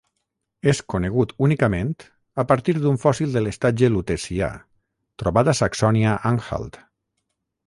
[0.69, 1.91] És conegut únicament
[2.43, 4.51] a partir d'un fòssil de l'estatge Lutecià,
[5.25, 6.85] trobat a Saxònia-Anhalt.